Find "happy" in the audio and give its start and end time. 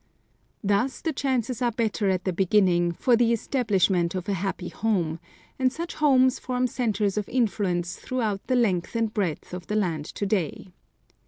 4.33-4.69